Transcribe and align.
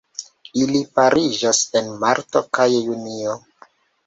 Ili 0.61 0.79
pariĝas 0.99 1.59
en 1.83 1.93
marto 2.05 2.43
kaj 2.59 2.69
junio. 2.73 3.39